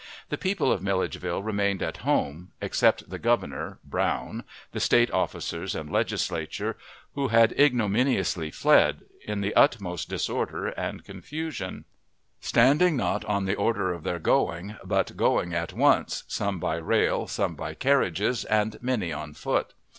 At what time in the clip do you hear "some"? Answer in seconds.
16.27-16.57, 17.27-17.53